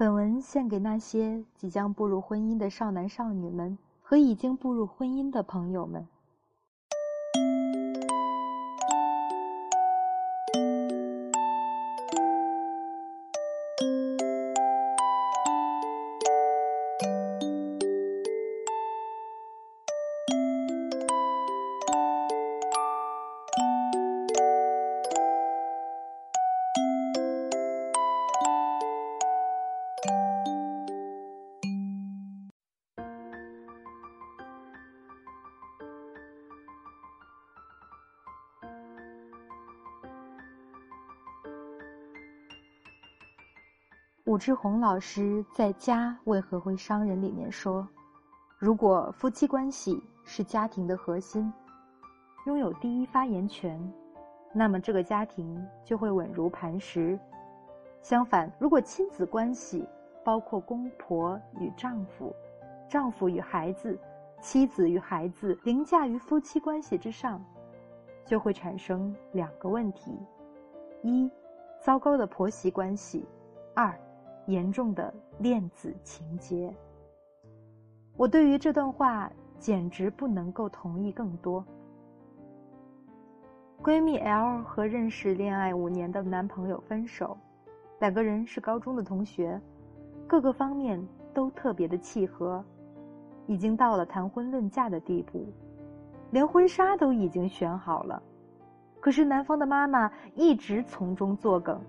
[0.00, 6.08] 本文献给那些即将步入婚姻的少男少女们和已经步入婚姻的朋友们。
[44.30, 47.84] 武志红老师在《家为何会伤人》里面说
[48.58, 51.52] ：“如果夫妻关系是家庭的核心，
[52.46, 53.76] 拥有第一发言权，
[54.52, 57.18] 那么这个家庭就会稳如磐石。
[58.02, 59.84] 相反，如果亲子关系
[60.22, 62.32] 包括公婆与丈夫、
[62.88, 63.98] 丈夫与孩子、
[64.40, 67.44] 妻子与孩子凌驾于夫妻关系之上，
[68.24, 70.16] 就会产生两个问题：
[71.02, 71.28] 一，
[71.80, 73.24] 糟糕的婆媳关系；
[73.74, 73.92] 二。”
[74.50, 76.74] 严重的恋子情节。
[78.16, 81.64] 我对于这段话简直不能够同意更多。
[83.82, 87.36] 闺蜜 L 和认识恋爱五年的男朋友分手，
[88.00, 89.58] 两个人是高中的同学，
[90.26, 92.62] 各个方面都特别的契合，
[93.46, 95.46] 已经到了谈婚论嫁的地步，
[96.30, 98.22] 连婚纱都已经选好了。
[99.00, 101.80] 可是男方的妈妈一直从中作梗。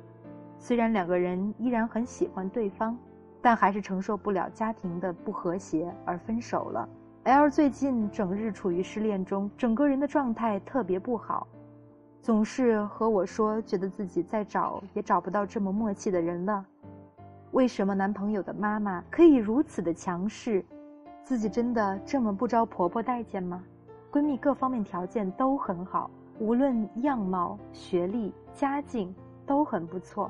[0.62, 2.96] 虽然两个人依然很喜欢对方，
[3.42, 6.88] 但还是承受不了家庭的不和谐而分手了。
[7.24, 11.48] L 最近整日处于失恋中，整个人的状态特别不好，
[12.22, 16.64] 总是和我说觉得自己再找也找不到这么默契的人了。
[17.54, 20.64] 为什么男朋友的妈妈可以如此的强势？
[21.24, 23.64] 自己真的这么不招婆婆待见吗？
[24.12, 29.12] 闺蜜各方面条件都很好，无论样貌、学历、家境
[29.44, 30.30] 都很不错。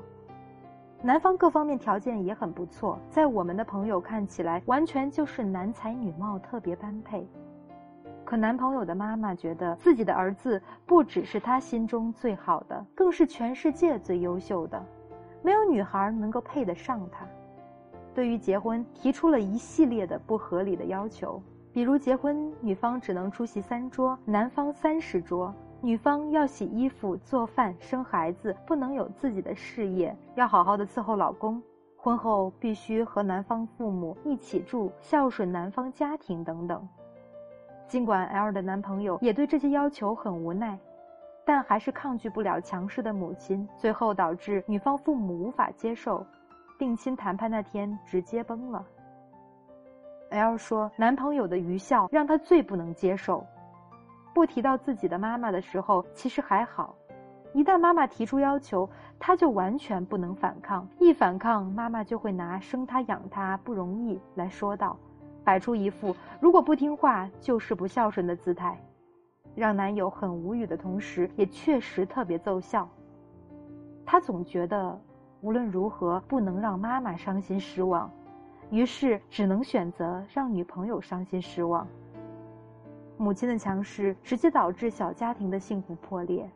[1.03, 7.28] 男方各方面条件也很不错，在我们的朋友看起来，完全就是男才女貌，特别般配。
[8.23, 14.79] 可男朋友的妈妈觉得自己的儿子不只是他心中最好的，更是全世界最优秀的，
[15.41, 17.25] 没有女孩能够配得上他。
[18.13, 21.41] 对于结婚，提出了一系列的不合理的要求，
[21.73, 25.51] 比如结婚女方只能出席三桌，男方三十桌。
[25.83, 31.61] 女方要洗衣服、做饭、生孩子，不能有自己的事业，要好好的伺候老公。
[31.97, 36.87] 婚后必须和男方父母一起住，孝顺男方家庭等等。
[37.87, 40.77] 尽管 L 的男朋友也对这些要求很无奈，
[41.43, 46.23] 但还是抗拒不了强势的母亲，最后导致女方父母无法接受，
[46.77, 48.85] 定亲谈判那天直接崩了。
[50.29, 53.43] L 说，男朋友的愚孝让她最不能接受。
[54.33, 56.95] 不提到自己的妈妈的时候，其实还好；
[57.53, 60.87] 一旦妈妈提出要求，他就完全不能反抗。
[60.99, 64.97] 一反抗，妈妈就会拿生他养他不容易来说道，
[65.43, 68.81] 摆出一副如果不听话就是不孝顺的姿态，
[69.53, 72.87] 让男友很无语的同时，也确实特别奏效。
[74.05, 74.99] 他总觉得
[75.41, 78.09] 无论如何不能让妈妈伤心失望，
[78.69, 81.85] 于是只能选择让女朋友伤心失望。
[83.21, 86.49] 母亲的强势直接导致小家庭的幸福破裂，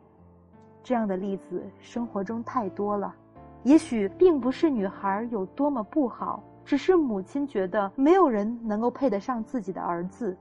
[0.82, 3.14] 这样的例子生活中太多了。
[3.62, 10.36] 也许并不是女孩有多么不好，只是母亲觉得没有人能够配得上自己的儿子，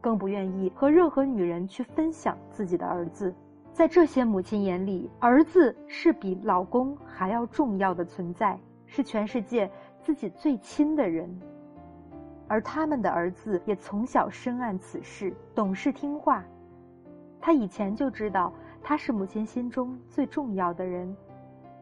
[0.00, 3.34] 更不愿意和任何女人去分享自己的儿子。
[3.72, 8.56] 在这些母亲眼里，儿子是比老公还要重要的存在，
[8.86, 9.68] 是全世界
[10.00, 11.28] 自己最亲的人。
[12.48, 16.44] 而他们的儿子也从小深谙此事，懂事听话。
[17.40, 18.52] 他以前就知道
[18.82, 21.16] 他是母亲心中最重要的人，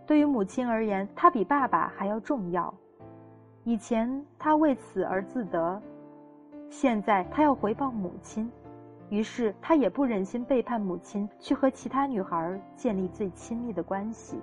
[0.06, 2.72] 对于母亲而言，他比爸爸还要重要。
[3.62, 5.80] 以前他为此而自得，
[6.68, 8.50] 现在他要回报母亲，
[9.08, 14.38] 于是他也不忍心背叛母亲，去和其他女孩建立最亲密的关系。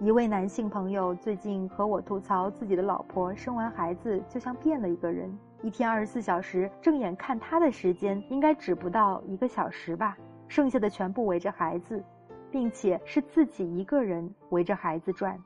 [0.00, 10.16] 一位男性朋友最近和我吐槽，自己的老婆生完孩子就像变了一个人，一天二十四小时正眼看他的时间应该只不到一个小时吧，
[10.48, 12.02] 剩下的全部围着孩子，
[12.50, 15.38] 并且是自己一个人围着孩子转，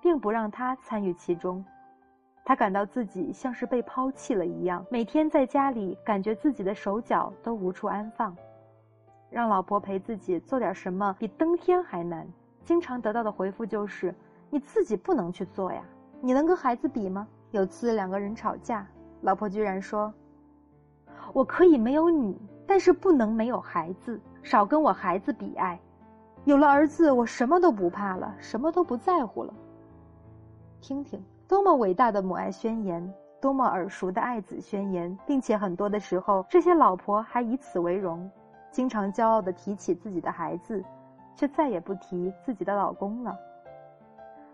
[0.00, 1.64] 并不让他参与其中。
[2.44, 8.36] 他感到自己像是被抛弃了一样，每天在家里感觉自己的手脚都无处安放，
[9.30, 12.26] 让老婆陪自己做点什么比登天还难。
[12.64, 14.14] 经常得到的回复就是
[14.50, 15.82] ：“你自己不能去做呀，
[16.20, 17.26] 你能跟孩子比吗？
[17.50, 18.86] 有次两个人吵架，
[19.20, 20.12] 老婆居然说
[21.34, 25.78] ：“我可以没有你，但是不能没有孩子，少跟我孩子比爱。
[26.44, 29.52] 有了儿子，我什么都不怕了，什么都不在乎了。”
[30.80, 38.30] 听听，多么伟大的母爱宣言，多么耳熟的爱子宣言，并且很多的时候，这些老婆还以此为荣，
[38.70, 40.82] 经常骄傲的提起自己的孩子，
[41.34, 43.38] 却再也不提自己的老公了。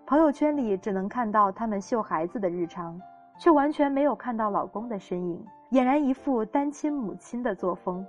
[0.07, 3.01] 朋友圈里只能看到他们秀孩子的日常，
[3.39, 8.07] 却完全没有看到老公的身影，俨然一副单亲母亲的作风。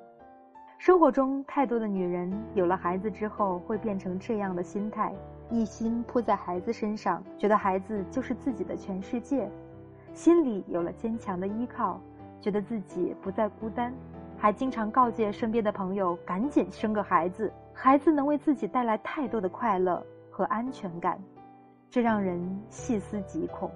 [0.78, 5.14] 生活中太多的女人有了孩子之后会变成这样的心态，
[5.50, 9.52] 一心扑在孩子身上，觉得孩子就是自己的全世界，
[10.14, 12.00] 心里有了坚强的依靠，
[12.40, 13.94] 觉得自己不再孤单，
[14.38, 17.52] 还经常告诫身边的朋友赶紧生个孩子，
[17.82, 21.18] 孩子能为自己带来太多的快乐和安全感。
[21.90, 23.72] 这让人细思极恐。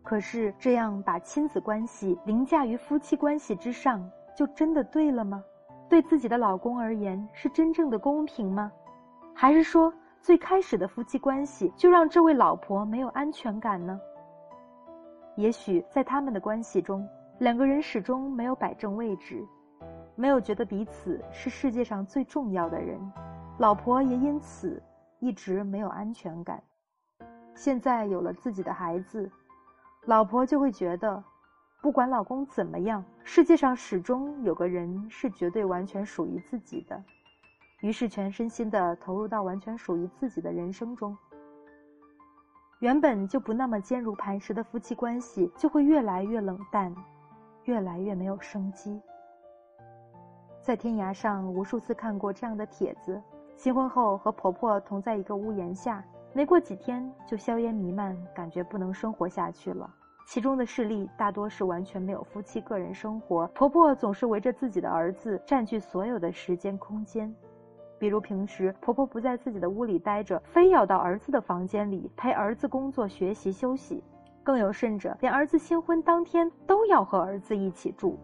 [0.00, 5.42] 可是，这样把亲子关系凌驾于夫妻关系之上，就真的对了吗？
[5.88, 8.70] 对自己的老公而言，是真正的公平吗？
[9.34, 14.00] 还是说，最开始的夫妻关系就让这位老婆没有安全感呢？
[15.34, 17.04] 也许在他们的关系中，
[17.40, 19.44] 两个人始终没有摆正位置，
[20.16, 23.00] 没有觉得彼此是世界上最重要的人，
[23.58, 24.82] 老婆也因此
[25.18, 26.62] 一直没有安全感。
[27.54, 29.30] 现在有了自己的孩子，
[30.06, 31.22] 老婆就会觉得，
[31.82, 37.02] 不管老公怎么样，世界上始终有个人是绝对完全属于自己的，
[37.80, 41.16] 于是全身心的投入到完全属于自己的人生中。
[42.80, 46.94] 原本就不那么坚如磐石的夫妻关系，就会越来越冷淡，
[47.64, 49.00] 越来越没有生机。
[50.64, 53.20] 在天涯上无数次看过这样的帖子：
[53.54, 56.02] 新婚后和婆婆同在一个屋檐下。
[56.32, 59.94] 没过几天就硝烟弥漫，感觉不能生活下去了。
[60.26, 67.30] 其中的事例大多是完全没有夫妻个人生活，婆婆总是围着自己的儿子占据所有的时间空间。
[67.98, 74.02] 比如平时婆婆不在自己的屋里待着，非要到儿子的房间里陪儿子工作、学习、休息。
[74.42, 78.18] 更有甚者，连儿子新婚当天都要和儿子一起住。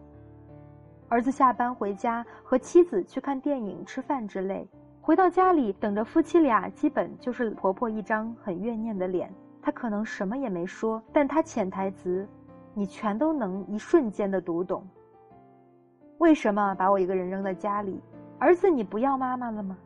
[1.11, 4.65] 儿子下班回家和妻子去看电影、吃饭之类。
[5.01, 9.29] 回到家里，等着夫妻俩，基本就是婆婆一张很怨念的脸。
[9.61, 12.25] 她可能什么也没说，但她潜台词，
[12.73, 14.87] 你全都能一瞬间的读懂。
[16.19, 17.99] 为什么把我一个人扔在家里？
[18.39, 19.77] 儿子，你不要妈妈了吗？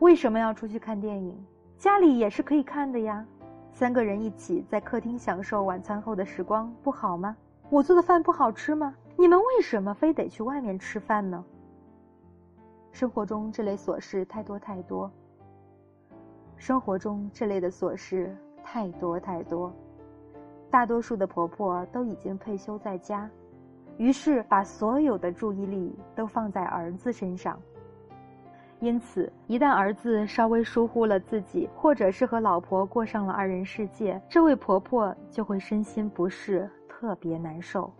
[0.00, 1.40] 为什么要出去看电影？
[1.78, 3.24] 家里也是可以看的呀。
[3.70, 7.36] 三个人一起在客厅享受晚餐后的时光，不好吗？
[7.70, 8.92] 我做的饭不好吃吗？
[9.16, 11.44] 你们为什么非得去外面吃饭呢？
[12.90, 15.10] 生活中这类琐事太多太多。
[16.56, 19.72] 生活中这类的琐事太多太多，
[20.70, 23.28] 大多数的婆婆都已经退休在家，
[23.98, 27.58] 于是把所有的注意力都放在儿子身上。
[28.80, 37.90] 因此，一旦儿子稍微疏忽了自己，或者是和老婆过上了二人世界，这位婆婆就会身心不适，特别难受。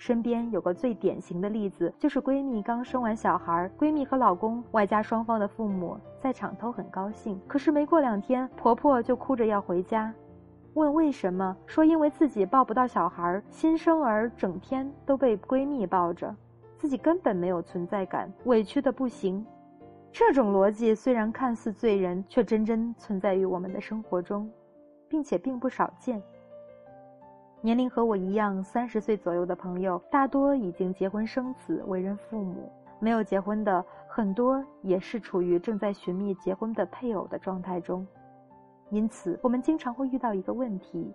[0.00, 7.38] 身边有个最典型的例子，就是闺蜜刚生完小孩，闺蜜和老公外加双方的父母在场都很高兴。
[7.46, 10.10] 可是没过两天，婆婆就哭着要回家，
[10.72, 11.54] 问为什么？
[11.66, 16.34] 说因为自己抱不到小孩，新生儿整天都被闺蜜抱着，
[16.78, 19.44] 自己根本没有存在感，委屈的不行。
[20.10, 24.50] 这种逻辑虽然看似醉人，却真真存在于我们的生活中，
[25.10, 26.22] 并且并不少见。
[27.62, 32.54] 年龄和我一样，三十岁左右的朋友，大多已经结婚生子，为人父母；
[32.98, 38.06] 没有结婚的，很多也是处于正在寻觅结婚的配偶的状态中。
[38.88, 41.12] 因此，我们经常会遇到一个问题，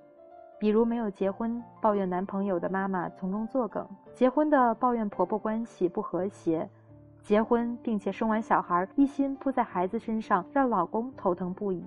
[0.59, 3.83] 比如没有结婚抱怨男朋友的妈妈从中作梗，
[4.13, 6.69] 结婚的抱怨婆婆关系不和谐，
[7.23, 11.83] 结婚并且生完小孩一心扑在孩子身上，让老公头疼不已。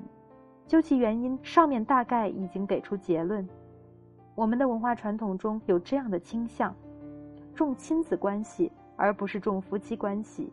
[0.66, 3.48] 究其原因，上面大概已经给出结论。
[4.38, 6.73] 我们的文化传统中有这样的倾向，
[7.57, 10.49] 重亲子关系而不是重夫妻关系，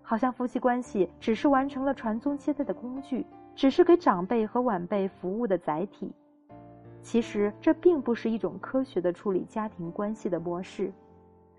[0.00, 6.10] 好像夫妻关系只是完成了传宗接代的工具，只是给长辈和晚辈服务的载体。
[7.02, 10.90] 其实这并不是一种科学的处理家庭关系的模式，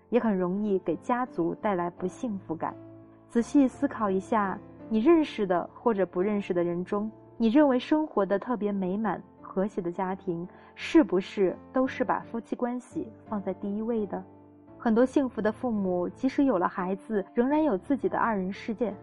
[0.08, 2.74] 也很容易给家族带来不幸福感。
[3.28, 4.58] 仔细思考一下，
[4.88, 9.22] 你认识的或者不认识的人中，你认为生活的特别美满。
[9.50, 14.22] 和谐的家庭是不是都是把夫妻关系放在第一位的？
[14.78, 18.94] 很多幸福的父母，即使有了孩子，仍然有自己的二人世界。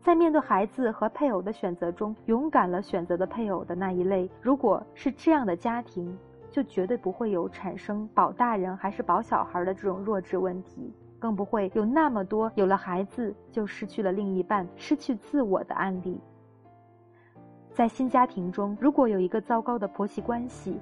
[0.00, 6.16] 在面对孩子和配偶的选择中，勇敢了选择的配偶的那一类，如果是这样的家庭，
[6.50, 16.18] 就绝对不会有产生保大人还是保小孩的这种弱智问题，更不会有那么多有了孩子就失去了另一半、失去自我的案例。
[17.72, 20.78] 在新家庭中，如果有一个糟糕的婆媳关系，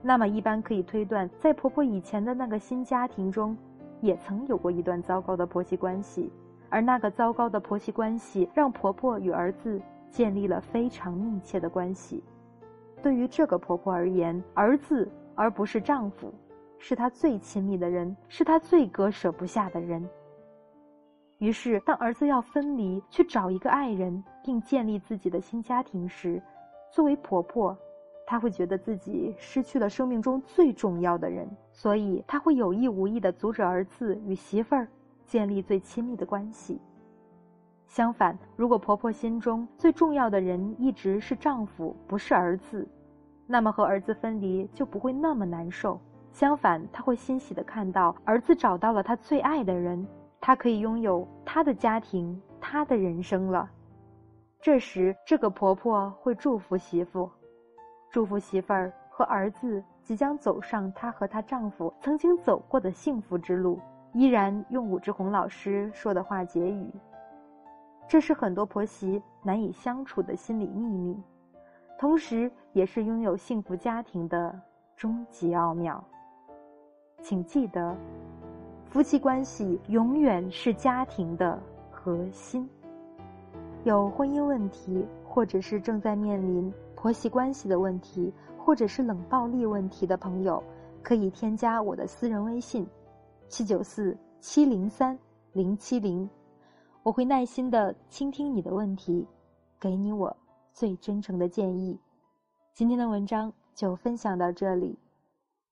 [0.00, 3.56] 那么一般可以推断，在婆婆以前的那个新家庭中，
[4.00, 6.32] 也曾有过一段糟糕的婆媳关系。
[6.70, 9.80] 而那个糟糕的婆媳关系，让婆婆与儿子
[10.10, 12.22] 建立了非常密切的关系。
[13.02, 16.32] 对于这个婆婆而言，儿子而不是丈夫，
[16.78, 20.08] 是她最亲密的人，是她最割舍不下的人。
[21.38, 26.42] 于是，当儿子要分离，去找一个爱人，并建立自己的新家庭时，
[26.90, 27.76] 作为婆婆，
[28.26, 34.88] 她会觉得自己失去了生命中最重要的人，所以她会有意无意地阻止儿子与媳妇儿。
[35.26, 36.80] 建立最亲密的关系。
[37.86, 42.88] 相反，如果婆婆心中最重要的人一直是丈夫，不是儿子，
[43.46, 46.00] 那么和儿子分离就不会那么难受。
[46.32, 50.06] 相反，她会欣喜地看到儿子找到了他最爱的人，
[50.40, 53.68] 他可以拥有他的家庭，他的人生了。
[54.60, 57.30] 这时，这个婆婆会祝福媳妇，
[58.10, 63.78] 祝福媳妇儿和儿子即将走上她和她丈夫曾经走过的幸福之路。
[64.14, 66.90] 依然用武志红老师说的话结语，
[68.08, 71.22] 这是很多婆媳难以相处的心理秘密，
[71.98, 74.58] 同时也是拥有幸福家庭的
[74.96, 76.02] 终极奥妙。
[77.20, 77.94] 请记得，
[78.90, 82.68] 夫妻关系永远是家庭的核心。
[83.84, 90.62] 有婚姻问题，或者是正在面临婆媳关系的问题，或者是冷暴力问题的朋友，
[91.02, 92.86] 可以添加我的私人微信。
[93.46, 95.18] 七九四七零三
[95.52, 96.28] 零七零，
[97.02, 99.26] 我会耐心的倾听你的问题，
[99.78, 100.34] 给你我
[100.72, 101.98] 最真诚的建议。
[102.72, 104.98] 今天的文章就分享到这里，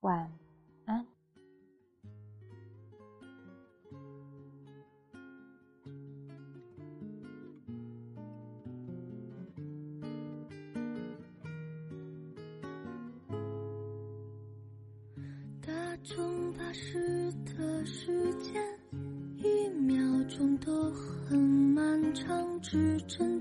[0.00, 0.45] 晚安。
[17.86, 18.12] 时
[18.42, 18.60] 间，
[19.36, 23.35] 一秒钟都很漫长，指针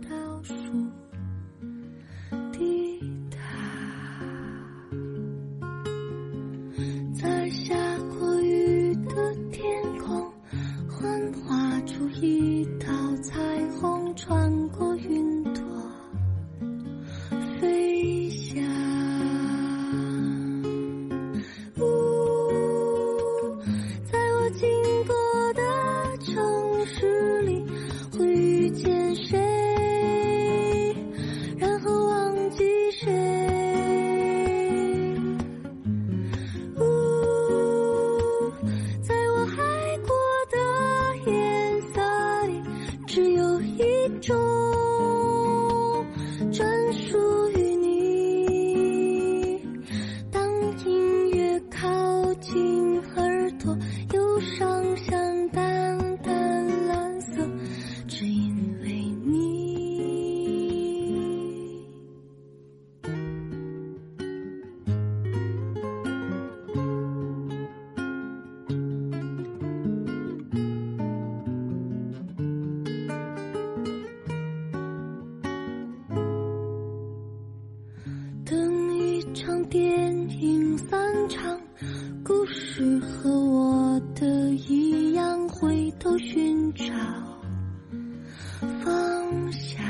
[88.84, 89.84] 放下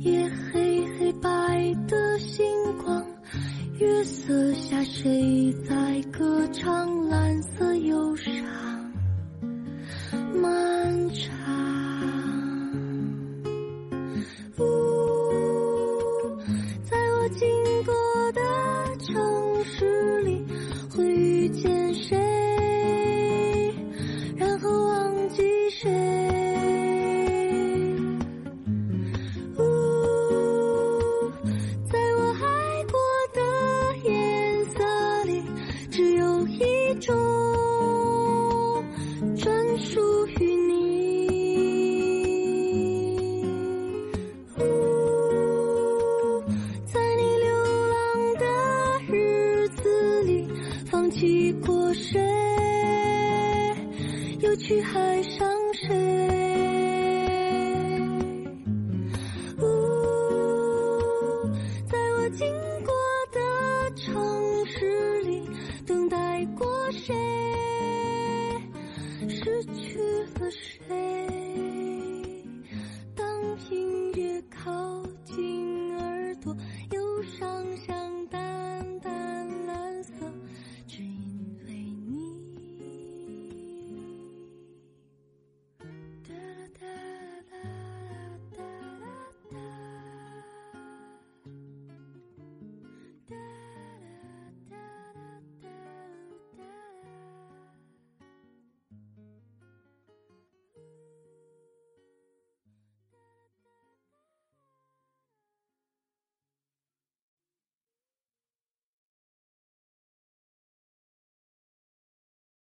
[0.00, 2.44] 夜黑黑白的星
[2.82, 3.04] 光
[3.78, 5.75] 月色下谁在
[54.58, 56.25] 去海上时